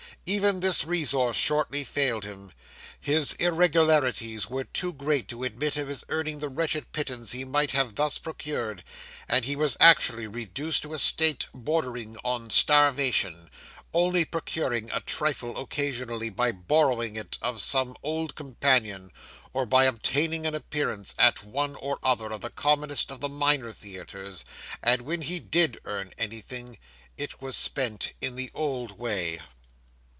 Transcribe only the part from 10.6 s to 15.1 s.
to a state bordering on starvation, only procuring a